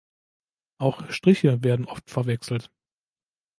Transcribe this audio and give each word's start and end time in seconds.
Auch 0.79 1.07
Striche 1.11 1.63
werden 1.63 1.85
oft 1.85 2.09
verwechselt. 2.09 2.71